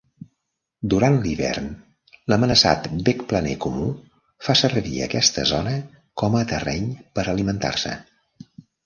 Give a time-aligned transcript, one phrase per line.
[0.91, 1.65] Durant l'hivern,
[2.33, 3.89] l'amenaçat becplaner comú
[4.47, 5.75] fa servir aquesta zona
[6.23, 6.89] com a terreny
[7.19, 7.93] per alimentar-se.